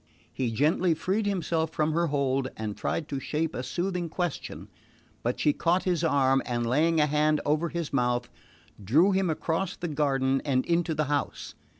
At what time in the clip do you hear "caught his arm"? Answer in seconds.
5.53-6.41